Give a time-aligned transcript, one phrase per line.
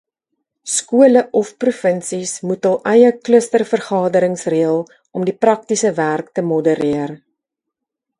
[0.75, 4.79] Skole of provinsies moet hul eie klustervergaderings reël
[5.19, 7.15] om die praktiese werk te modereer.